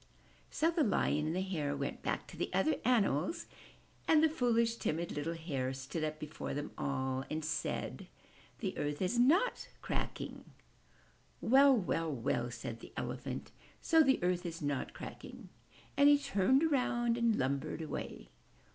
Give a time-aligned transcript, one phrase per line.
[0.49, 3.45] So the Lion and the Hare went back to the other animals
[4.07, 8.07] and the fooHsh, timid, little Hare stood up before them all and said,
[8.61, 10.45] *The earth is not cracking/*
[11.39, 11.77] "Well!
[11.77, 12.11] Well!
[12.11, 13.51] Well!" said the Elephant.
[13.83, 15.49] ''So the earth is not cracking!''
[15.95, 18.29] And he turned around and lumbered away.